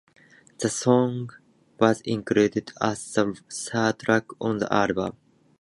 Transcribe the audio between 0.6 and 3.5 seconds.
song was included as the